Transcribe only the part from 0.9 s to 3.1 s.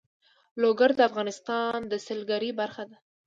د افغانستان د سیلګرۍ برخه ده.